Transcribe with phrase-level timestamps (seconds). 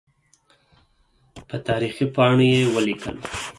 [1.47, 3.15] په تاریخ پاڼو یې ولیکل.